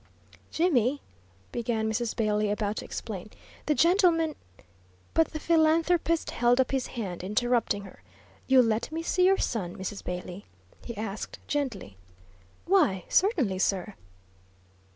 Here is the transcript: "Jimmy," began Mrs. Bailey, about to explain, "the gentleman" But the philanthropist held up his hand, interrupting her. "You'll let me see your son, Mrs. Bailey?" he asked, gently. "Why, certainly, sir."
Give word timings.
"Jimmy," 0.51 0.99
began 1.51 1.87
Mrs. 1.87 2.15
Bailey, 2.15 2.49
about 2.49 2.77
to 2.77 2.85
explain, 2.85 3.29
"the 3.67 3.75
gentleman" 3.75 4.33
But 5.13 5.27
the 5.27 5.39
philanthropist 5.39 6.31
held 6.31 6.59
up 6.59 6.71
his 6.71 6.87
hand, 6.87 7.23
interrupting 7.23 7.83
her. 7.83 8.01
"You'll 8.47 8.65
let 8.65 8.91
me 8.91 9.03
see 9.03 9.25
your 9.27 9.37
son, 9.37 9.77
Mrs. 9.77 10.03
Bailey?" 10.03 10.45
he 10.83 10.97
asked, 10.97 11.37
gently. 11.47 11.97
"Why, 12.65 13.05
certainly, 13.09 13.59
sir." 13.59 13.93